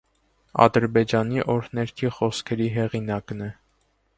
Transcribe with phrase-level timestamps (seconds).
[0.63, 3.53] Ադրբեջանի օրհներգի խոսքերի հեղինակն է։